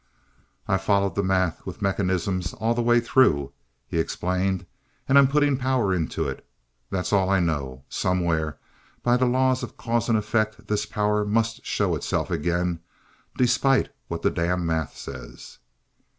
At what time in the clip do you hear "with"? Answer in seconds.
1.63-1.79